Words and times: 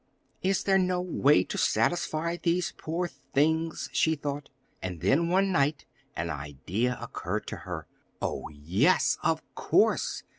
'Is 0.41 0.63
there 0.63 0.79
no 0.79 0.99
way 0.99 1.45
of 1.53 1.59
satisfying 1.59 2.39
these 2.41 2.73
poor 2.75 3.07
things?' 3.07 3.87
she 3.93 4.15
thought. 4.15 4.49
And 4.81 4.99
then 4.99 5.29
one 5.29 5.51
night 5.51 5.85
an 6.15 6.31
idea 6.31 6.97
occurred 6.99 7.45
to 7.49 7.57
her. 7.57 7.85
'Oh, 8.19 8.49
yes, 8.49 9.19
of 9.21 9.43
course! 9.53 10.23